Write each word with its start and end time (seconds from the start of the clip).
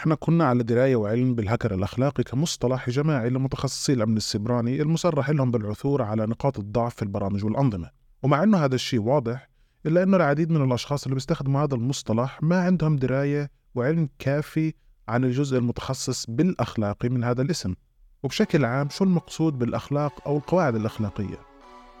إحنا 0.00 0.14
كنا 0.14 0.44
على 0.44 0.62
دراية 0.62 0.96
وعلم 0.96 1.34
بالهكر 1.34 1.74
الأخلاقي 1.74 2.22
كمصطلح 2.22 2.90
جماعي 2.90 3.30
لمتخصصي 3.30 3.92
الأمن 3.92 4.16
السيبراني 4.16 4.82
المصرح 4.82 5.30
لهم 5.30 5.50
بالعثور 5.50 6.02
على 6.02 6.26
نقاط 6.26 6.58
الضعف 6.58 6.94
في 6.94 7.02
البرامج 7.02 7.44
والأنظمة. 7.44 7.90
ومع 8.22 8.42
أنه 8.42 8.58
هذا 8.58 8.74
الشيء 8.74 9.00
واضح 9.00 9.48
إلا 9.86 10.02
أنه 10.02 10.16
العديد 10.16 10.50
من 10.50 10.64
الأشخاص 10.64 11.04
اللي 11.04 11.14
بيستخدموا 11.14 11.62
هذا 11.64 11.74
المصطلح 11.74 12.42
ما 12.42 12.60
عندهم 12.60 12.96
دراية 12.96 13.50
وعلم 13.74 14.08
كافي 14.18 14.74
عن 15.08 15.24
الجزء 15.24 15.58
المتخصص 15.58 16.26
بالأخلاقي 16.28 17.08
من 17.08 17.24
هذا 17.24 17.42
الاسم. 17.42 17.74
وبشكل 18.22 18.64
عام 18.64 18.88
شو 18.88 19.04
المقصود 19.04 19.58
بالأخلاق 19.58 20.28
أو 20.28 20.36
القواعد 20.36 20.74
الأخلاقية؟ 20.74 21.38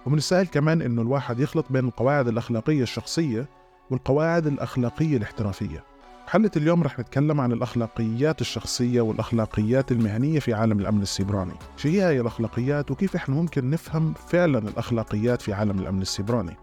ومن 0.06 0.18
السهل 0.18 0.46
كمان 0.46 0.82
أنه 0.82 1.02
الواحد 1.02 1.40
يخلط 1.40 1.66
بين 1.70 1.84
القواعد 1.84 2.28
الأخلاقية 2.28 2.82
الشخصية 2.82 3.48
والقواعد 3.90 4.46
الأخلاقية 4.46 5.16
الاحترافية. 5.16 5.84
حلقة 6.26 6.50
اليوم 6.56 6.82
رح 6.82 6.98
نتكلم 6.98 7.40
عن 7.40 7.52
الأخلاقيات 7.52 8.40
الشخصية 8.40 9.00
والأخلاقيات 9.00 9.92
المهنية 9.92 10.38
في 10.40 10.54
عالم 10.54 10.78
الأمن 10.80 11.02
السيبراني. 11.02 11.52
شو 11.76 11.88
هي 11.88 12.02
هي 12.02 12.20
الأخلاقيات 12.20 12.90
وكيف 12.90 13.16
إحنا 13.16 13.34
ممكن 13.34 13.70
نفهم 13.70 14.14
فعلا 14.28 14.58
الأخلاقيات 14.58 15.42
في 15.42 15.52
عالم 15.52 15.78
الأمن 15.78 16.02
السيبراني؟ 16.02 16.56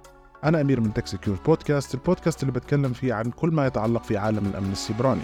أنا 0.43 0.61
أمير 0.61 0.81
من 0.81 0.93
TechSecure 0.93 1.37
Podcast 1.45 1.93
البودكاست 1.93 2.41
اللي 2.41 2.53
بتكلم 2.53 2.93
فيه 2.93 3.13
عن 3.13 3.31
كل 3.31 3.49
ما 3.49 3.67
يتعلق 3.67 4.03
في 4.03 4.17
عالم 4.17 4.45
الأمن 4.45 4.71
السيبراني. 4.71 5.21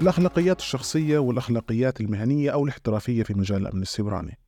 الأخلاقيات 0.00 0.60
الشخصية 0.60 1.18
والأخلاقيات 1.18 2.00
المهنية 2.00 2.50
أو 2.50 2.64
الاحترافية 2.64 3.22
في 3.22 3.34
مجال 3.34 3.62
الأمن 3.62 3.82
السيبراني. 3.82 4.38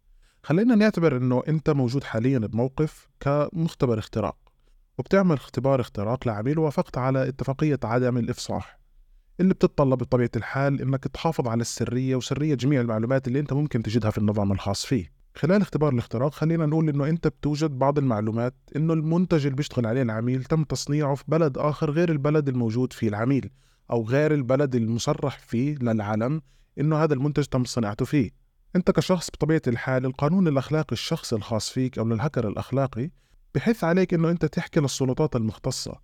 خلينا 0.42 0.74
نعتبر 0.74 1.16
أنه 1.16 1.42
أنت 1.48 1.70
موجود 1.70 2.04
حاليا 2.04 2.38
بموقف 2.38 3.08
كمختبر 3.20 3.98
اختراق 3.98 4.36
وبتعمل 4.98 5.36
اختبار 5.36 5.80
اختراق 5.80 6.28
لعميل 6.28 6.58
ووافقت 6.58 6.98
على 6.98 7.28
اتفاقية 7.28 7.78
عدم 7.84 8.16
الإفصاح 8.18 8.78
اللي 9.40 9.54
بتتطلب 9.54 9.98
بطبيعة 9.98 10.30
الحال 10.36 10.82
أنك 10.82 11.04
تحافظ 11.04 11.48
على 11.48 11.60
السرية 11.60 12.16
وسرية 12.16 12.54
جميع 12.54 12.80
المعلومات 12.80 13.28
اللي 13.28 13.40
أنت 13.40 13.52
ممكن 13.52 13.82
تجدها 13.82 14.10
في 14.10 14.18
النظام 14.18 14.52
الخاص 14.52 14.86
فيه. 14.86 15.12
خلال 15.34 15.62
اختبار 15.62 15.92
الاختراق 15.92 16.34
خلينا 16.34 16.66
نقول 16.66 16.88
إنه 16.88 17.08
أنت 17.08 17.28
بتوجد 17.28 17.70
بعض 17.70 17.98
المعلومات 17.98 18.54
إنه 18.76 18.92
المنتج 18.92 19.46
اللي 19.46 19.56
بيشتغل 19.56 19.86
عليه 19.86 20.02
العميل 20.02 20.44
تم 20.44 20.64
تصنيعه 20.64 21.14
في 21.14 21.24
بلد 21.28 21.58
آخر 21.58 21.90
غير 21.90 22.10
البلد 22.12 22.48
الموجود 22.48 22.92
فيه 22.92 23.08
العميل. 23.08 23.50
أو 23.90 24.04
غير 24.04 24.34
البلد 24.34 24.74
المصرح 24.74 25.38
فيه 25.38 25.74
للعلم 25.74 26.42
إنه 26.80 26.96
هذا 26.96 27.14
المنتج 27.14 27.44
تم 27.44 27.64
صناعته 27.64 28.04
فيه. 28.04 28.30
أنت 28.76 28.90
كشخص 28.90 29.30
بطبيعة 29.30 29.62
الحال 29.66 30.06
القانون 30.06 30.48
الأخلاقي 30.48 30.92
الشخصي 30.92 31.36
الخاص 31.36 31.70
فيك 31.70 31.98
أو 31.98 32.04
للهكر 32.04 32.48
الأخلاقي 32.48 33.10
بحث 33.54 33.84
عليك 33.84 34.14
إنه 34.14 34.30
أنت 34.30 34.44
تحكي 34.44 34.80
للسلطات 34.80 35.36
المختصة. 35.36 36.00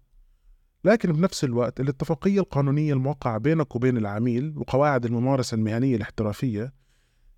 لكن 0.84 1.12
بنفس 1.12 1.44
الوقت 1.44 1.80
الاتفاقية 1.80 2.40
القانونية 2.40 2.92
الموقعة 2.92 3.38
بينك 3.38 3.76
وبين 3.76 3.96
العميل 3.96 4.54
وقواعد 4.56 5.04
الممارسة 5.04 5.54
المهنية 5.54 5.96
الاحترافية 5.96 6.72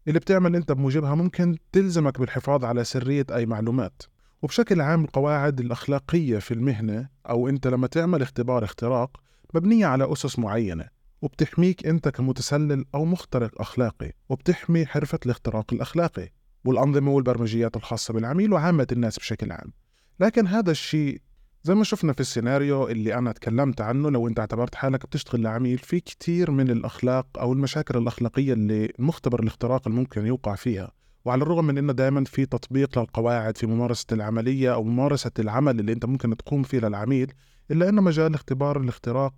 اللي 0.09 0.19
بتعمل 0.19 0.57
أنت 0.57 0.73
بموجبها 0.73 1.15
ممكن 1.15 1.57
تلزمك 1.73 2.21
بالحفاظ 2.21 2.65
على 2.65 2.85
سرية 2.85 3.27
أي 3.35 3.47
معلومات. 3.47 4.03
وبشكل 4.43 4.81
عام 4.81 5.05
القواعد 5.05 5.61
الأخلاقية 5.61 6.39
في 6.39 6.55
المهنة 6.55 7.09
أو 7.29 7.49
أنت 7.49 7.67
لما 7.67 7.87
تعمل 7.87 8.23
اختبار 8.23 8.65
اختراق 8.65 9.21
مبنية 9.55 9.87
على 9.87 10.13
أسس 10.13 10.39
معينة 10.39 10.89
وبتحميك 11.23 11.87
أنت 11.87 12.09
كمتسلل 12.09 12.85
أو 12.95 13.05
مخترق 13.05 13.61
أخلاقي 13.61 14.13
وبتحمي 14.29 14.87
حرفة 14.87 15.19
الاختراق 15.27 15.73
الأخلاقي 15.73 16.29
والأنظمة 16.65 17.11
والبرمجيات 17.11 17.77
الخاصة 17.77 18.15
بالعميل 18.15 18.53
وعامة 18.53 18.87
الناس 18.93 19.19
بشكل 19.19 19.53
عام. 19.53 19.73
لكن 20.21 20.47
هذا 20.47 20.71
الشيء 20.71 21.21
زي 21.63 21.75
ما 21.75 21.85
شفنا 21.85 22.13
في 22.13 22.21
السيناريو 22.21 22.89
اللي 22.89 23.15
أنا 23.15 23.33
تكلمت 23.33 23.81
عنه 23.81 24.11
لو 24.11 24.29
أنت 24.29 24.41
اعتبرت 24.41 24.75
حالك 24.75 25.07
بتشتغل 25.07 25.43
لعميل 25.43 25.79
في 25.79 26.01
كتير 26.01 26.51
من 26.51 26.71
الأخلاق 26.71 27.27
أو 27.39 27.53
المشاكل 27.53 27.99
الأخلاقية 27.99 28.53
اللي 28.53 28.93
مختبر 28.99 29.43
الاختراق 29.43 29.89
الممكن 29.89 30.27
يوقع 30.27 30.55
فيها. 30.55 30.93
وعلى 31.25 31.43
الرغم 31.43 31.65
من 31.65 31.79
إنه 31.79 31.93
دائما 31.93 32.25
في 32.25 32.47
تطبيق 32.47 32.99
للقواعد 32.99 33.57
في 33.57 33.67
ممارسة 33.67 34.07
العملية 34.13 34.75
أو 34.75 34.85
ممارسة 34.85 35.31
العمل 35.39 35.81
اللي 35.81 35.93
أنت 35.93 36.05
ممكن 36.05 36.37
تقوم 36.37 36.63
فيه 36.63 36.79
للعميل 36.79 37.33
إلا 37.71 37.89
أن 37.89 37.95
مجال 37.95 38.35
اختبار 38.35 38.81
الاختراق 38.81 39.35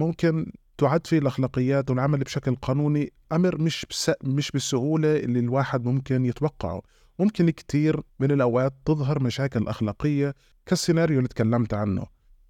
ممكن 0.00 0.52
تعد 0.78 1.06
فيه 1.06 1.18
الأخلاقيات 1.18 1.90
والعمل 1.90 2.18
بشكل 2.18 2.54
قانوني 2.54 3.12
أمر 3.32 3.58
مش 3.60 3.86
بس 3.90 4.10
مش 4.24 4.50
بالسهولة 4.50 5.16
اللي 5.16 5.38
الواحد 5.38 5.84
ممكن 5.84 6.26
يتوقعه. 6.26 6.82
ممكن 7.18 7.50
كتير 7.50 8.00
من 8.20 8.30
الأوقات 8.30 8.74
تظهر 8.84 9.22
مشاكل 9.22 9.68
أخلاقية 9.68 10.34
كالسيناريو 10.66 11.18
اللي 11.18 11.28
تكلمت 11.28 11.74
عنه. 11.74 12.06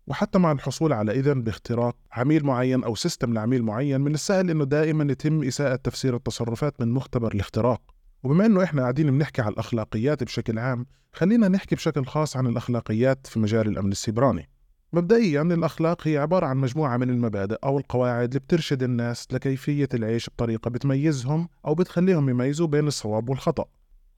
وحتى 0.07 0.39
مع 0.39 0.53
الحصول 0.53 0.93
على 0.93 1.13
إذن 1.13 1.43
باختراق 1.43 1.97
عميل 2.13 2.47
معين 2.47 2.85
أو 2.85 2.95
سيستم 2.95 3.35
لعميل 3.35 3.63
معين 3.63 4.01
من 4.01 4.15
السهل 4.15 4.51
إنه 4.51 4.65
دائما 4.65 5.13
يتم 5.13 5.43
إساءة 5.43 5.77
تفسير 5.77 6.17
التصرفات 6.17 6.81
من 6.81 6.89
مختبر 6.89 7.35
الاختراق. 7.35 7.83
وبما 8.23 8.47
إنه 8.47 8.63
إحنا 8.65 8.83
قاعدين 8.83 9.11
بنحكي 9.11 9.43
على 9.43 9.53
الأخلاقيات 9.53 10.25
بشكل 10.25 10.59
عام 10.59 10.87
خلينا 11.13 11.49
نحكي 11.49 11.75
بشكل 11.75 12.05
خاص 12.07 12.37
عن 12.37 12.47
الأخلاقيات 12.47 13.27
في 13.27 13.39
مجال 13.39 13.69
الأمن 13.69 13.93
السيبراني. 13.93 14.49
مبدئيا 14.93 15.43
الأخلاق 15.43 16.09
هي 16.09 16.19
عبارة 16.19 16.47
عن 16.47 16.57
مجموعة 16.57 16.97
من 16.97 17.11
المبادئ 17.11 17.57
أو 17.65 17.79
القواعد 17.79 18.29
اللي 18.29 18.41
بترشد 18.41 18.83
الناس 18.83 19.27
لكيفية 19.33 19.89
العيش 19.95 20.31
بطريقة 20.31 20.71
بتميزهم 20.71 21.49
أو 21.67 21.75
بتخليهم 21.75 22.29
يميزوا 22.29 22.67
بين 22.67 22.87
الصواب 22.87 23.29
والخطأ 23.29 23.65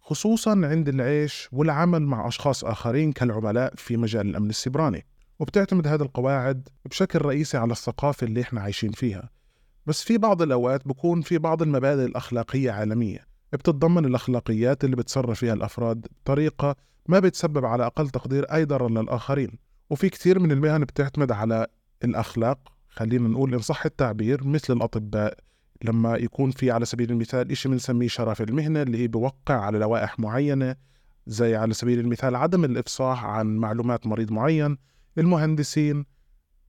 خصوصا 0.01 0.51
عند 0.51 0.89
العيش 0.89 1.49
والعمل 1.53 2.03
مع 2.03 2.29
أشخاص 2.29 2.65
آخرين 2.65 3.13
كالعملاء 3.13 3.73
في 3.77 3.97
مجال 3.97 4.27
الأمن 4.27 4.51
السيبراني. 4.51 5.07
وبتعتمد 5.39 5.87
هذه 5.87 6.03
القواعد 6.03 6.69
بشكل 6.85 7.19
رئيسي 7.23 7.57
على 7.57 7.73
الثقافة 7.73 8.25
اللي 8.27 8.41
إحنا 8.41 8.61
عايشين 8.61 8.91
فيها. 8.91 9.31
بس 9.87 10.03
في 10.03 10.19
بعض 10.19 10.43
الأوقات 10.43 10.89
بكون 10.89 11.21
في 11.21 11.39
بعض 11.39 11.63
المبادئ 11.63 12.05
الأخلاقية 12.05 12.71
عالمية 12.71 13.27
بتتضمن 13.53 14.05
الأخلاقيات 14.05 14.85
اللي 14.85 14.97
بتصرف 14.97 15.39
فيها 15.39 15.55
الأفراد 15.55 16.07
بطريقة 16.25 16.77
ما 17.09 17.19
بتسبب 17.19 17.65
على 17.65 17.87
أقل 17.87 18.11
تقدير 18.11 18.45
أي 18.45 18.65
ضرر 18.65 18.89
للآخرين. 18.91 19.59
وفي 19.93 20.09
كثير 20.09 20.39
من 20.39 20.53
المهن 20.53 20.81
بتعتمد 20.81 21.33
على 21.33 21.67
الأخلاق 22.05 22.73
خلينا 22.89 23.29
نقول 23.29 23.55
إن 23.55 23.61
صح 23.61 23.85
التعبير 23.85 24.45
مثل 24.45 24.77
الأطباء 24.77 25.39
لما 25.85 26.17
يكون 26.17 26.51
في 26.51 26.71
على 26.71 26.85
سبيل 26.85 27.11
المثال 27.11 27.51
إشي 27.51 27.69
بنسميه 27.69 28.09
شرف 28.09 28.43
المهنة 28.43 28.83
اللي 28.83 28.99
هي 28.99 29.09
بوقع 29.09 29.55
على 29.55 29.79
لوائح 29.79 30.21
معينة 30.21 30.77
زي 31.27 31.57
على 31.57 31.75
سبيل 31.75 31.99
المثال 32.01 32.37
عدم 32.37 32.65
الإفصاح 32.65 33.25
عن 33.25 33.57
معلومات 33.57 34.07
مريض 34.07 34.33
معين 34.33 34.77
المهندسين 35.19 36.05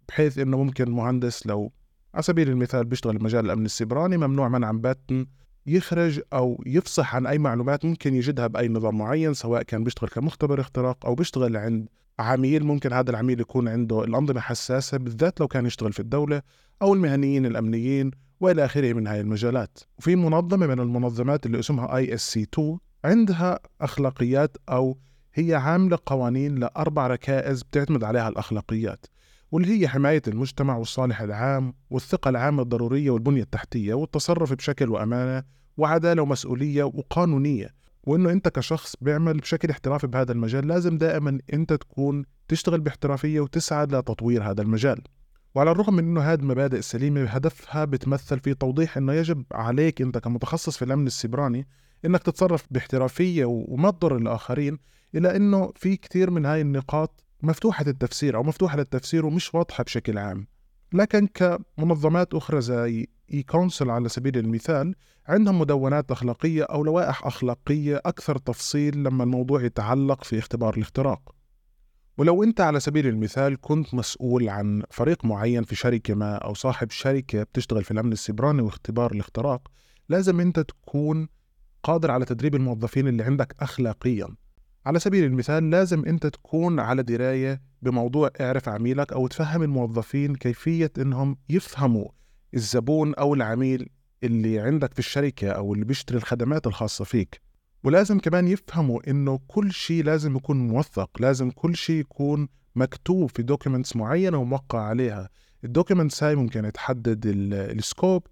بحيث 0.07 0.37
إنه 0.37 0.63
ممكن 0.63 0.91
مهندس 0.91 1.47
لو 1.47 1.71
على 2.13 2.23
سبيل 2.23 2.49
المثال 2.49 2.85
بيشتغل 2.85 3.23
مجال 3.23 3.45
الأمن 3.45 3.65
السيبراني 3.65 4.17
ممنوع 4.17 4.49
منعا 4.49 4.71
باتا 4.71 5.25
يخرج 5.65 6.21
أو 6.33 6.63
يفصح 6.65 7.15
عن 7.15 7.27
أي 7.27 7.37
معلومات 7.37 7.85
ممكن 7.85 8.15
يجدها 8.15 8.47
بأي 8.47 8.67
نظام 8.67 8.97
معين 8.97 9.33
سواء 9.33 9.63
كان 9.63 9.83
بيشتغل 9.83 10.09
كمختبر 10.09 10.61
اختراق 10.61 11.05
أو 11.05 11.15
بيشتغل 11.15 11.57
عند 11.57 11.89
عميل 12.19 12.63
ممكن 12.63 12.93
هذا 12.93 13.11
العميل 13.11 13.39
يكون 13.39 13.67
عنده 13.67 14.03
الأنظمة 14.03 14.39
حساسة 14.39 14.97
بالذات 14.97 15.39
لو 15.39 15.47
كان 15.47 15.65
يشتغل 15.65 15.93
في 15.93 15.99
الدولة 15.99 16.41
أو 16.81 16.93
المهنيين 16.93 17.45
الأمنيين 17.45 18.11
وإلى 18.39 18.65
آخره 18.65 18.93
من 18.93 19.07
هاي 19.07 19.21
المجالات. 19.21 19.79
وفي 19.97 20.15
منظمة 20.15 20.67
من 20.67 20.79
المنظمات 20.79 21.45
اللي 21.45 21.59
اسمها 21.59 21.95
ISC 21.95 22.41
2 22.53 22.77
عندها 23.05 23.59
أخلاقيات 23.81 24.57
أو 24.69 24.97
هي 25.33 25.55
عاملة 25.55 25.97
قوانين 26.05 26.55
لأربع 26.55 27.07
ركائز 27.07 27.63
بتعتمد 27.63 28.03
عليها 28.03 28.29
الأخلاقيات 28.29 29.05
واللي 29.51 29.81
هي 29.81 29.87
حماية 29.87 30.21
المجتمع 30.27 30.77
والصالح 30.77 31.21
العام 31.21 31.73
والثقة 31.89 32.29
العامة 32.29 32.63
الضرورية 32.63 33.11
والبنية 33.11 33.41
التحتية 33.41 33.93
والتصرف 33.93 34.53
بشكل 34.53 34.89
وأمانة 34.89 35.43
وعدالة 35.77 36.21
ومسؤولية 36.21 36.83
وقانونية. 36.83 37.69
وإنه 38.03 38.31
أنت 38.31 38.47
كشخص 38.47 38.95
بيعمل 39.01 39.37
بشكل 39.37 39.69
احترافي 39.69 40.07
بهذا 40.07 40.31
المجال 40.31 40.67
لازم 40.67 40.97
دائما 40.97 41.39
أنت 41.53 41.73
تكون 41.73 42.25
تشتغل 42.47 42.81
باحترافية 42.81 43.39
وتسعى 43.39 43.85
لتطوير 43.85 44.43
هذا 44.43 44.61
المجال. 44.61 45.01
وعلى 45.55 45.71
الرغم 45.71 45.93
من 45.93 46.03
إنه 46.03 46.21
هذه 46.21 46.39
المبادئ 46.39 46.77
السليمة 46.77 47.23
هدفها 47.23 47.85
بتمثل 47.85 48.39
في 48.39 48.53
توضيح 48.53 48.97
إنه 48.97 49.13
يجب 49.13 49.43
عليك 49.51 50.01
أنت 50.01 50.17
كمتخصص 50.17 50.77
في 50.77 50.85
الأمن 50.85 51.07
السيبراني 51.07 51.67
إنك 52.05 52.23
تتصرف 52.23 52.65
باحترافية 52.71 53.45
وما 53.45 53.91
تضر 53.91 54.17
الآخرين 54.17 54.77
الا 55.15 55.35
إنه 55.35 55.71
في 55.75 55.95
كثير 55.95 56.31
من 56.31 56.45
هاي 56.45 56.61
النقاط 56.61 57.23
مفتوحة 57.41 57.85
التفسير 57.87 58.35
أو 58.35 58.43
مفتوحة 58.43 58.77
للتفسير 58.77 59.25
ومش 59.25 59.55
واضحة 59.55 59.83
بشكل 59.83 60.17
عام. 60.17 60.47
لكن 60.93 61.27
كمنظمات 61.27 62.33
أخرى 62.33 62.61
زي 62.61 63.07
EC-Council 63.33 63.89
على 63.89 64.09
سبيل 64.09 64.37
المثال 64.37 64.95
عندهم 65.27 65.59
مدونات 65.59 66.11
أخلاقية 66.11 66.63
أو 66.63 66.83
لوائح 66.83 67.25
أخلاقية 67.25 68.01
أكثر 68.05 68.37
تفصيل 68.37 69.03
لما 69.03 69.23
الموضوع 69.23 69.63
يتعلق 69.63 70.23
في 70.23 70.39
اختبار 70.39 70.73
الاختراق 70.77 71.35
ولو 72.17 72.43
أنت 72.43 72.61
على 72.61 72.79
سبيل 72.79 73.07
المثال 73.07 73.61
كنت 73.61 73.93
مسؤول 73.93 74.49
عن 74.49 74.83
فريق 74.89 75.25
معين 75.25 75.63
في 75.63 75.75
شركة 75.75 76.13
ما 76.13 76.35
أو 76.35 76.53
صاحب 76.53 76.91
شركة 76.91 77.43
بتشتغل 77.43 77.83
في 77.83 77.91
الأمن 77.91 78.11
السيبراني 78.11 78.61
واختبار 78.61 79.11
الاختراق 79.11 79.67
لازم 80.09 80.39
أنت 80.39 80.59
تكون 80.59 81.27
قادر 81.83 82.11
على 82.11 82.25
تدريب 82.25 82.55
الموظفين 82.55 83.07
اللي 83.07 83.23
عندك 83.23 83.55
أخلاقيا. 83.59 84.27
على 84.85 84.99
سبيل 84.99 85.23
المثال 85.23 85.69
لازم 85.69 86.05
أنت 86.05 86.27
تكون 86.27 86.79
على 86.79 87.03
دراية 87.03 87.61
بموضوع 87.83 88.29
اعرف 88.41 88.69
عميلك 88.69 89.13
أو 89.13 89.27
تفهم 89.27 89.63
الموظفين 89.63 90.35
كيفية 90.35 90.91
أنهم 90.97 91.37
يفهموا 91.49 92.07
الزبون 92.53 93.15
أو 93.15 93.33
العميل 93.33 93.89
اللي 94.23 94.59
عندك 94.59 94.93
في 94.93 94.99
الشركة 94.99 95.49
أو 95.49 95.73
اللي 95.73 95.85
بيشتري 95.85 96.17
الخدمات 96.17 96.67
الخاصة 96.67 97.05
فيك. 97.05 97.41
ولازم 97.83 98.19
كمان 98.19 98.47
يفهموا 98.47 99.09
إنه 99.09 99.39
كل 99.47 99.71
شيء 99.71 100.03
لازم 100.03 100.35
يكون 100.35 100.67
موثق 100.67 101.09
لازم 101.19 101.51
كل 101.51 101.75
شيء 101.75 101.99
يكون 101.99 102.47
مكتوب 102.75 103.29
في 103.29 103.43
documents 103.43 103.95
معينة 103.95 104.37
وموقع 104.37 104.79
عليها. 104.79 105.29
ال 105.63 105.69
documents 105.69 106.23
هاي 106.23 106.35
ممكن 106.35 106.71
تحدد 106.71 107.21
ال 107.25 107.42
scope 107.42 108.27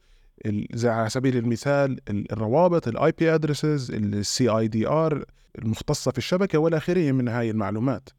زي 0.73 0.89
على 0.89 1.09
سبيل 1.09 1.37
المثال 1.37 1.99
الروابط 2.09 2.87
ال 2.87 3.11
IP 3.11 3.35
addresses 3.35 3.91
ال 3.91 4.49
CIDR 4.49 5.25
المختصة 5.59 6.11
في 6.11 6.17
الشبكة 6.17 6.57
والى 6.59 6.77
اخره 6.77 7.11
من 7.11 7.27
هاي 7.27 7.51
المعلومات. 7.51 8.09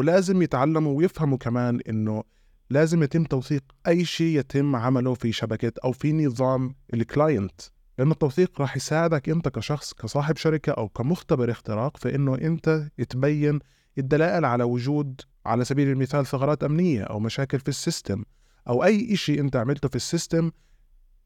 ولازم 0.00 0.42
يتعلموا 0.42 0.98
ويفهموا 0.98 1.38
كمان 1.38 1.80
إنه 1.88 2.24
لازم 2.70 3.02
يتم 3.02 3.24
توثيق 3.24 3.64
أي 3.88 4.04
شيء 4.04 4.38
يتم 4.38 4.76
عمله 4.76 5.14
في 5.14 5.32
شبكة 5.32 5.72
أو 5.84 5.92
في 5.92 6.12
نظام 6.12 6.74
ال 6.94 7.03
client 7.03 7.60
لأن 7.98 8.10
التوثيق 8.10 8.60
راح 8.60 8.76
يساعدك 8.76 9.28
أنت 9.28 9.48
كشخص 9.48 9.92
كصاحب 9.94 10.36
شركة 10.36 10.72
أو 10.72 10.88
كمختبر 10.88 11.50
اختراق 11.50 11.96
في 11.96 12.14
أنه 12.14 12.34
أنت 12.34 12.88
تبين 13.08 13.58
الدلائل 13.98 14.44
على 14.44 14.64
وجود 14.64 15.20
على 15.46 15.64
سبيل 15.64 15.88
المثال 15.88 16.26
ثغرات 16.26 16.64
أمنية 16.64 17.02
أو 17.02 17.20
مشاكل 17.20 17.60
في 17.60 17.68
ال 17.68 17.76
system 17.76 18.24
أو 18.68 18.84
أي 18.84 19.16
شيء 19.16 19.40
أنت 19.40 19.56
عملته 19.56 19.88
في 19.88 19.96
ال 19.96 20.03
system. 20.03 20.50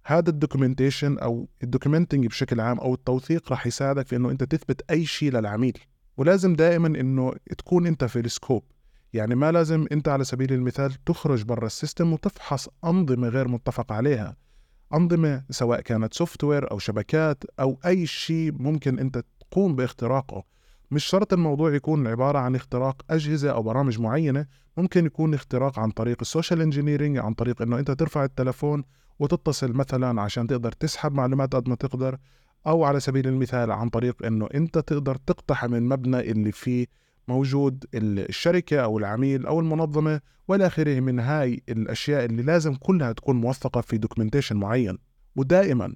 هذا 0.05 0.31
ال 0.31 0.37
documentation 0.37 1.19
أو 1.19 1.49
ال 1.62 1.68
documenting 1.68 2.26
بشكل 2.27 2.61
عام 2.61 2.79
أو 2.79 2.94
التوثيق 2.94 3.50
راح 3.50 3.67
يساعدك 3.67 4.06
في 4.06 4.17
أنه 4.17 4.31
أنت 4.31 4.44
تثبت 4.44 4.91
أي 4.91 5.06
شيء 5.06 5.32
للعميل. 5.32 5.79
ولازم 6.16 6.55
دائما 6.55 6.87
أنه 6.87 7.32
تكون 7.58 7.87
أنت 7.87 8.05
في 8.05 8.20
ال 8.20 8.26
scope. 8.26 8.62
يعني 9.12 9.34
ما 9.34 9.52
لازم 9.52 9.87
أنت 9.93 10.08
على 10.08 10.25
سبيل 10.25 10.52
المثال 10.52 11.05
تخرج 11.05 11.43
برا 11.43 11.66
ال 11.67 11.73
system 11.73 12.12
وتفحص 12.12 12.69
أنظمة 12.84 13.28
غير 13.28 13.49
متفق 13.49 13.93
عليها. 13.93 14.37
أنظمة 14.94 15.44
سواء 15.50 15.81
كانت 15.81 16.14
software 16.14 16.70
أو 16.70 16.78
شبكات 16.78 17.44
أو 17.61 17.78
أي 17.87 18.06
شيء 18.06 18.52
ممكن 18.52 18.99
أنت 18.99 19.25
تقوم 19.50 19.76
باختراقه. 19.76 20.44
مش 20.90 21.05
شرط 21.05 21.32
الموضوع 21.32 21.75
يكون 21.75 22.06
عبارة 22.06 22.38
عن 22.38 22.55
اختراق 22.55 23.02
أجهزة 23.10 23.50
أو 23.50 23.62
برامج 23.62 24.00
معينة 24.00 24.46
ممكن 24.76 25.06
يكون 25.06 25.34
اختراق 25.34 25.78
عن 25.78 25.90
طريق 25.90 26.17
ال 26.20 26.26
social 26.26 26.61
engineering 26.61 27.19
عن 27.19 27.34
طريق 27.34 27.62
أنه 27.62 27.78
أنت 27.78 27.90
ترفع 27.90 28.25
التلفون 28.25 28.84
وتتصل 29.19 29.72
مثلا 29.72 30.22
عشان 30.22 30.46
تقدر 30.46 30.72
تسحب 30.72 31.12
معلومات 31.12 31.55
قد 31.55 31.69
ما 31.69 31.75
تقدر. 31.75 32.19
أو 32.66 32.84
على 32.84 33.00
سبيل 33.00 33.28
المثال 33.28 33.70
عن 33.70 33.88
طريق 33.88 34.26
أنه 34.26 34.49
أنت 34.55 34.78
تقدر 34.78 35.16
تقتحم 35.16 35.75
المبنى 35.75 36.20
اللي 36.20 36.52
فيه 36.52 36.87
موجود 37.28 37.84
الشركة 37.94 38.81
أو 38.81 38.99
العميل 38.99 39.46
أو 39.46 39.61
المنظمة 39.61 40.20
وإلى 40.49 40.66
آخره 40.66 41.00
من 41.00 41.20
هاي 41.20 41.62
الأشياء 41.69 42.25
اللي 42.25 42.43
لازم 42.43 42.75
كلها 42.75 43.12
تكون 43.12 43.37
موثقة 43.37 43.81
في 43.81 43.99
documentation 43.99 44.56
معين. 44.56 44.99
ودائما 45.37 45.94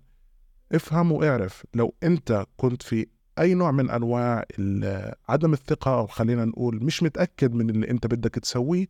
افهم 0.73 1.12
واعرف 1.12 1.65
لو 1.75 1.94
أنت 2.03 2.47
كنت 2.56 2.82
في 2.82 3.06
أي 3.38 3.55
نوع 3.55 3.71
من 3.71 3.91
أنواع 3.91 4.44
عدم 5.29 5.53
الثقة 5.53 5.99
أو 5.99 6.06
خلينا 6.06 6.44
نقول 6.44 6.85
مش 6.85 7.03
متأكد 7.03 7.55
من 7.55 7.71
اللي 7.71 7.91
أنت 7.91 8.06
بدك 8.06 8.35
تسويه 8.35 8.87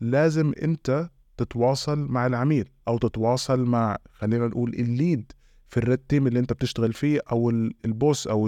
لازم 0.00 0.52
أنت 0.62 1.10
تتواصل 1.36 1.98
مع 1.98 2.26
العميل 2.26 2.68
أو 2.88 2.98
تتواصل 2.98 3.64
مع 3.64 3.96
خلينا 4.12 4.46
نقول 4.46 4.74
ال 4.74 4.86
lead 4.86 5.32
في 5.72 5.78
ال 5.78 5.83
red 5.83 5.98
team 5.98 6.26
اللي 6.26 6.38
انت 6.38 6.52
بتشتغل 6.52 6.92
فيه 6.92 7.20
أو 7.32 7.50
ال 7.84 7.92
boss 7.92 8.26
أو 8.26 8.46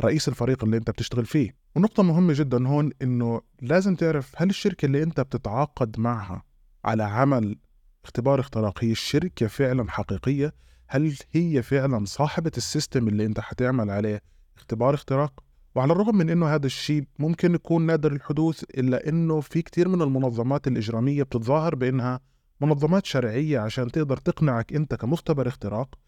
رئيس 0.00 0.28
الفريق 0.28 0.64
اللي 0.64 0.76
انت 0.76 0.90
بتشتغل 0.90 1.26
فيه 1.26 1.54
ونقطة 1.76 2.02
مهمة 2.02 2.32
جدا 2.36 2.68
هون 2.68 2.90
إنه 3.02 3.40
لازم 3.62 3.94
تعرف 3.94 4.32
هل 4.36 4.50
الشركة 4.50 4.86
اللي 4.86 5.02
انت 5.02 5.20
بتتعاقد 5.20 6.00
معها 6.00 6.42
على 6.84 7.02
عمل 7.02 7.56
اختبار 8.04 8.40
اختراق 8.40 8.84
هي 8.84 8.92
الشركة 8.92 9.46
فعلا 9.46 9.90
حقيقية؟ 9.90 10.54
هل 10.88 11.14
هي 11.32 11.62
فعلا 11.62 12.04
صاحبة 12.04 12.52
ال 12.56 12.63
system 12.63 13.08
اللي 13.08 13.26
انت 13.26 13.40
حتعمل 13.40 13.90
عليه 13.90 14.22
اختبار 14.56 14.94
اختراق؟ 14.94 15.44
وعلى 15.74 15.92
الرغم 15.92 16.16
من 16.16 16.30
إنه 16.30 16.54
هذا 16.54 16.66
الشيء 16.66 17.04
ممكن 17.18 17.54
يكون 17.54 17.86
نادر 17.86 18.12
الحدوث 18.12 18.62
إلا 18.62 19.08
إنه 19.08 19.40
في 19.40 19.62
كثير 19.62 19.88
من 19.88 20.02
المنظمات 20.02 20.66
الإجرامية 20.66 21.22
بتتظاهر 21.22 21.74
بإنها 21.74 22.20
منظمات 22.60 23.06
شرعية 23.06 23.58
عشان 23.58 23.90
تقدر 23.90 24.16
تقنعك 24.16 24.72
أنت 24.72 24.94
كمختبر 24.94 25.48
اختراق 25.48 25.98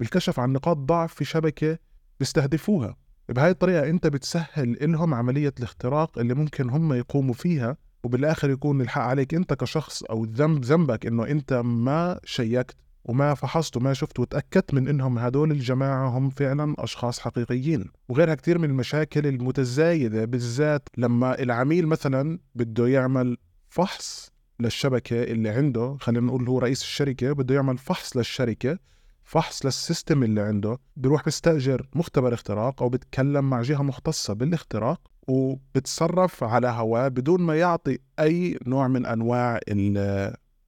بالكشف 0.00 0.40
عن 0.40 0.52
نقاط 0.52 0.76
ضعف 0.76 1.14
في 1.14 1.24
شبكة 1.24 1.78
بيستهدفوها. 2.20 2.96
بهاي 3.28 3.50
الطريقة 3.50 3.90
أنت 3.90 4.06
بتسهل 4.06 4.84
إلهم 4.84 5.14
عملية 5.14 5.52
الاختراق 5.58 6.18
اللي 6.18 6.34
ممكن 6.34 6.70
هم 6.70 6.92
يقوموا 6.92 7.34
فيها 7.34 7.76
وبالآخر 8.04 8.50
يكون 8.50 8.80
الحق 8.80 9.02
عليك 9.02 9.34
أنت 9.34 9.54
كشخص 9.54 10.02
أو 10.02 10.24
الذنب 10.24 10.64
ذنبك 10.64 11.06
إنه 11.06 11.26
أنت 11.26 11.52
ما 11.52 12.20
شيكت 12.24 12.76
وما 13.04 13.34
فحصت 13.34 13.76
وما 13.76 13.92
شفت 13.92 14.18
وتأكدت 14.20 14.74
من 14.74 14.88
إنهم 14.88 15.18
هدول 15.18 15.50
الجماعة 15.50 16.08
هم 16.08 16.30
فعلا 16.30 16.74
أشخاص 16.78 17.20
حقيقيين. 17.20 17.84
وغيرها 18.08 18.34
كثير 18.34 18.58
من 18.58 18.70
المشاكل 18.70 19.26
المتزايدة 19.26 20.24
بالذات 20.24 20.88
لما 20.96 21.42
العميل 21.42 21.86
مثلا 21.86 22.38
بده 22.54 22.88
يعمل 22.88 23.36
فحص 23.68 24.30
للشبكة 24.60 25.22
اللي 25.22 25.48
عنده 25.48 25.96
خلينا 26.00 26.26
نقول 26.26 26.48
هو 26.48 26.58
رئيس 26.58 26.82
الشركة 26.82 27.32
بده 27.32 27.54
يعمل 27.54 27.78
فحص 27.78 28.16
للشركة 28.16 28.78
فحص 29.24 29.64
للسيستم 29.64 30.22
اللي 30.22 30.40
عنده 30.40 30.78
بيروح 30.96 31.24
بيستأجر 31.24 31.88
مختبر 31.94 32.34
اختراق 32.34 32.82
أو 32.82 32.88
بتكلم 32.88 33.50
مع 33.50 33.62
جهة 33.62 33.82
مختصة 33.82 34.34
بالاختراق 34.34 35.00
وبتصرف 35.28 36.44
على 36.44 36.68
هواه 36.68 37.08
بدون 37.08 37.40
ما 37.40 37.58
يعطي 37.58 37.98
أي 38.20 38.58
نوع 38.66 38.88
من 38.88 39.06
أنواع 39.06 39.60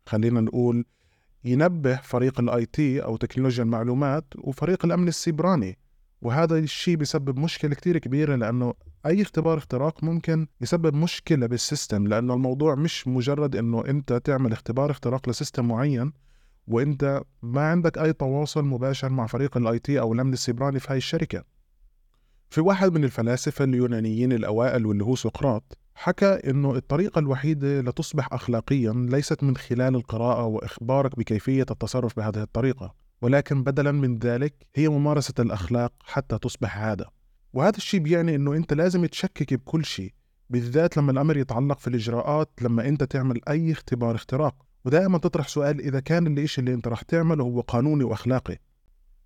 خلينا 0.06 0.40
نقول 0.40 0.84
ينبه 1.44 1.96
فريق 1.96 2.40
ال 2.40 2.66
IT 2.66 3.04
أو 3.04 3.16
تكنولوجيا 3.16 3.64
المعلومات 3.64 4.24
وفريق 4.38 4.84
الأمن 4.84 5.08
السيبراني. 5.08 5.78
وهذا 6.22 6.58
الشيء 6.58 6.96
بيسبب 6.96 7.38
مشكلة 7.38 7.74
كتير 7.74 7.98
كبيرة 7.98 8.36
لأنه 8.36 8.74
أي 9.06 9.22
اختبار 9.22 9.58
اختراق 9.58 10.04
ممكن 10.04 10.46
يسبب 10.60 10.94
مشكلة 10.94 11.46
بال 11.46 11.61
system 11.61 12.06
لأنه 12.06 12.34
الموضوع 12.34 12.74
مش 12.74 13.08
مجرد 13.08 13.56
إنه 13.56 13.86
أنت 13.86 14.12
تعمل 14.12 14.52
اختبار 14.52 14.90
اختراق 14.90 15.28
ل 15.28 15.34
system 15.34 15.68
معين. 15.68 16.12
وانت 16.66 17.22
ما 17.42 17.60
عندك 17.60 17.98
اي 17.98 18.12
تواصل 18.12 18.64
مباشر 18.64 19.08
مع 19.08 19.26
فريق 19.26 19.56
ال 19.56 19.78
IT 19.78 20.00
أو 20.00 20.12
الامن 20.12 20.32
السيبراني 20.32 20.80
في 20.80 20.92
هاي 20.92 20.96
الشركة. 20.96 21.44
في 22.50 22.60
واحد 22.60 22.92
من 22.92 23.04
الفلاسفة 23.04 23.64
اليونانيين 23.64 24.32
الأوائل 24.32 24.86
واللي 24.86 25.04
هو 25.04 25.16
سقراط 25.16 25.78
حكى 25.94 26.26
إنه 26.26 26.74
الطريقة 26.76 27.18
الوحيدة 27.18 27.80
لتصبح 27.80 28.32
اخلاقيا 28.32 28.92
ليست 28.92 29.44
من 29.44 29.56
خلال 29.56 29.94
القراءة 29.94 30.44
وإخبارك 30.44 31.18
بكيفية 31.18 31.66
التصرف 31.70 32.16
بهذه 32.16 32.42
الطريقة 32.42 32.94
ولكن 33.22 33.62
بدلا 33.62 33.92
من 33.92 34.18
ذلك 34.18 34.54
هي 34.74 34.88
ممارسة 34.88 35.34
الأخلاق 35.38 35.92
حتى 36.04 36.38
تصبح 36.38 36.78
عادة. 36.78 37.06
وهذا 37.52 37.76
الشيء 37.76 38.00
بيعني 38.00 38.34
إنه 38.34 38.54
أنت 38.54 38.72
لازم 38.72 39.06
تشكك 39.06 39.54
بكل 39.54 39.84
شيء 39.84 40.12
بالذات 40.50 40.96
لما 40.96 41.12
الأمر 41.12 41.36
يتعلق 41.36 41.78
في 41.78 41.88
الإجراءات 41.88 42.50
لما 42.62 42.88
أنت 42.88 43.04
تعمل 43.04 43.40
أي 43.48 43.72
اختبار 43.72 44.14
اختراق. 44.14 44.65
ودائما 44.86 45.18
تطرح 45.18 45.48
سؤال 45.48 45.80
إذا 45.80 46.00
كان 46.00 46.26
الإشي 46.26 46.60
اللي 46.60 46.74
أنت 46.74 46.88
رح 46.88 47.02
تعمله 47.02 47.44
هو 47.44 47.60
قانوني 47.60 48.04
وأخلاقي. 48.04 48.58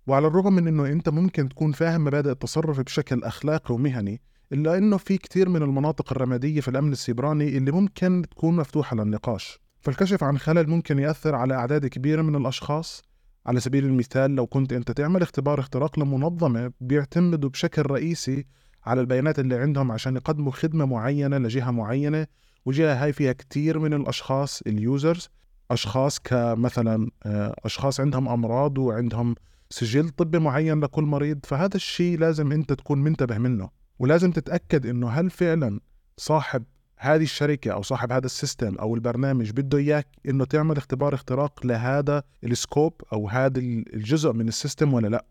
وعلى 0.07 0.27
الرغم 0.27 0.53
من 0.53 0.67
أنه 0.67 0.85
أنت 0.85 1.09
ممكن 1.09 1.49
تكون 1.49 1.71
فاهم 1.71 2.03
مبادئ 2.03 2.31
التصرف 2.31 2.79
بشكل 2.79 3.23
أخلاقي 3.23 3.75
ومهني 3.75 4.21
إلا 4.53 4.77
أنه 4.77 4.97
في 4.97 5.17
كتير 5.17 5.49
من 5.49 5.61
المناطق 5.63 6.11
الرمادية 6.13 6.61
في 6.61 6.67
الأمن 6.67 6.91
السيبراني 6.91 7.57
اللي 7.57 7.71
ممكن 7.71 8.23
تكون 8.31 8.55
مفتوحة 8.55 8.95
للنقاش. 8.95 9.59
فالكشف 9.81 10.23
عن 10.23 10.37
خلل 10.37 10.69
ممكن 10.69 10.99
يأثر 10.99 11.35
على 11.35 11.53
أعداد 11.53 11.85
كبيرة 11.85 12.21
من 12.21 12.35
الأشخاص. 12.35 13.01
على 13.45 13.59
سبيل 13.59 13.85
المثال 13.85 14.35
لو 14.35 14.47
كنت 14.47 14.73
أنت 14.73 14.91
تعمل 14.91 15.21
اختبار 15.21 15.59
اختراق 15.59 15.99
لمنظمة 15.99 16.71
بيعتمدوا 16.81 17.49
بشكل 17.49 17.81
رئيسي 17.81 18.45
على 18.85 19.01
البيانات 19.01 19.39
اللي 19.39 19.55
عندهم 19.55 19.91
عشان 19.91 20.15
يقدموا 20.15 20.51
خدمة 20.51 20.85
معينة 20.85 21.37
لجهة 21.37 21.71
معينة 21.71 22.27
وجهة 22.65 23.03
هاي 23.03 23.13
فيها 23.13 23.33
كتير 23.33 23.79
من 23.79 23.93
الأشخاص 23.93 24.61
ال 24.61 24.71
users. 24.71 25.29
أشخاص 25.73 26.19
كمثلا 26.19 27.09
آه، 27.25 27.55
أشخاص 27.65 27.99
عندهم 27.99 28.29
أمراض 28.29 28.77
وعندهم 28.77 29.35
سجل 29.69 30.09
طبي 30.09 30.39
معين 30.39 30.79
لكل 30.79 31.03
مريض 31.03 31.39
فهذا 31.43 31.75
الشيء 31.75 32.19
لازم 32.19 32.51
أنت 32.51 32.73
تكون 32.73 33.03
منتبه 33.03 33.37
منه 33.37 33.69
ولازم 33.99 34.31
تتأكد 34.31 34.85
إنه 34.85 35.09
هل 35.09 35.29
فعلا 35.29 35.79
صاحب 36.17 36.63
هذه 36.97 37.23
الشركة 37.23 37.71
أو 37.71 37.81
صاحب 37.81 38.11
هذا 38.11 38.25
ال 38.25 38.32
system 38.32 38.75
أو 38.75 38.95
البرنامج 38.95 39.51
بده 39.51 39.77
إياك 39.77 40.07
إنه 40.29 40.45
تعمل 40.45 40.77
اختبار 40.77 41.13
اختراق 41.13 41.65
لهذا 41.65 42.23
ال 42.43 42.53
scope 42.53 43.01
أو 43.13 43.29
هذا 43.29 43.59
الجزء 43.59 44.33
من 44.33 44.47
ال 44.47 44.54
system 44.54 44.93
ولا 44.93 45.07
لأ. 45.07 45.25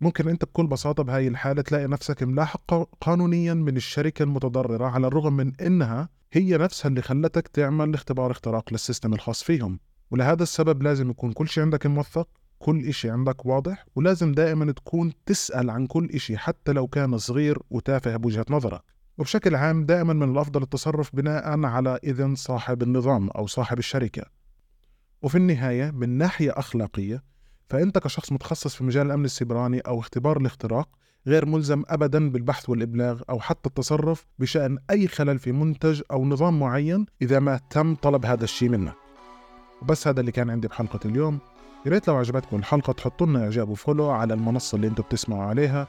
ممكن 0.00 0.28
أنت 0.28 0.44
بكل 0.44 0.66
بساطة 0.66 1.02
بهاي 1.02 1.28
الحالة 1.28 1.62
تلاقي 1.62 1.86
نفسك 1.86 2.22
ملاحق 2.22 2.88
قانونيا 3.00 3.54
من 3.54 3.76
الشركة 3.76 4.22
المتضررة 4.22 4.86
على 4.86 5.06
الرغم 5.06 5.32
من 5.32 5.52
إنها 5.60 6.08
هي 6.32 6.58
نفسها 6.58 6.88
اللي 6.88 7.02
خلتك 7.02 7.48
تعمل 7.48 7.94
اختبار 7.94 8.30
اختراق 8.30 8.72
للسيستم 8.72 9.14
الخاص 9.14 9.42
فيهم. 9.42 9.80
ولهذا 10.10 10.42
السبب 10.42 10.82
لازم 10.82 11.10
يكون 11.10 11.32
كل 11.32 11.48
شيء 11.48 11.62
عندك 11.62 11.86
موثق 11.86 12.28
كل 12.58 12.86
إشي 12.86 13.10
عندك 13.10 13.46
واضح 13.46 13.86
ولازم 13.94 14.32
دائما 14.32 14.72
تكون 14.72 15.12
تسأل 15.26 15.70
عن 15.70 15.86
كل 15.86 16.10
إشي 16.14 16.38
حتى 16.38 16.72
لو 16.72 16.86
كان 16.86 17.18
صغير 17.18 17.58
وتافه 17.70 18.16
بوجهة 18.16 18.46
نظرك. 18.50 18.82
وبشكل 19.18 19.54
عام 19.54 19.84
دائما 19.84 20.12
من 20.12 20.30
الأفضل 20.30 20.62
التصرف 20.62 21.16
بناء 21.16 21.64
على 21.64 21.98
إذن 22.04 22.34
صاحب 22.34 22.82
النظام 22.82 23.30
أو 23.30 23.46
صاحب 23.46 23.78
الشركة. 23.78 24.22
وفي 25.22 25.38
النهاية 25.38 25.90
من 25.90 26.08
ناحية 26.08 26.50
أخلاقية 26.56 27.22
فأنت 27.68 27.98
كشخص 27.98 28.32
متخصص 28.32 28.74
في 28.74 28.84
مجال 28.84 29.06
الأمن 29.06 29.24
السيبراني 29.24 29.80
أو 29.80 30.00
اختبار 30.00 30.36
الاختراق 30.36 30.88
غير 31.26 31.46
ملزم 31.46 31.82
أبدا 31.88 32.30
بالبحث 32.30 32.68
والإبلاغ 32.68 33.22
أو 33.30 33.40
حتى 33.40 33.68
التصرف 33.68 34.26
بشأن 34.38 34.78
أي 34.90 35.08
خلل 35.08 35.38
في 35.38 35.52
منتج 35.52 36.02
أو 36.10 36.24
نظام 36.24 36.60
معين 36.60 37.06
إذا 37.22 37.38
ما 37.38 37.60
تم 37.70 37.94
طلب 37.94 38.26
هذا 38.26 38.44
الشيء 38.44 38.68
منك. 38.68 38.94
وبس 39.82 40.08
هذا 40.08 40.20
اللي 40.20 40.32
كان 40.32 40.50
عندي 40.50 40.68
بحلقة 40.68 41.00
اليوم. 41.04 41.38
يا 41.86 41.90
ريت 41.90 42.08
لو 42.08 42.16
عجبتكم 42.16 42.56
الحلقة 42.56 42.92
تحطوا 42.92 43.26
لنا 43.26 43.44
إعجاب 43.44 43.68
وفولو 43.68 44.10
على 44.10 44.34
المنصة 44.34 44.76
اللي 44.76 44.86
أنتم 44.86 45.02
بتسمعوا 45.02 45.42
عليها. 45.42 45.88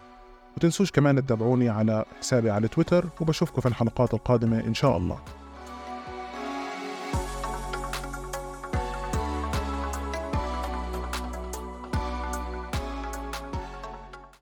وتنسوش 0.57 0.91
كمان 0.91 1.25
تتابعوني 1.25 1.69
على 1.69 2.05
حسابي 2.19 2.49
على 2.49 2.67
تويتر 2.67 3.05
وبشوفكم 3.21 3.61
في 3.61 3.67
الحلقات 3.67 4.13
القادمة 4.13 4.59
إن 4.59 4.73
شاء 4.73 4.97
الله. 4.97 5.19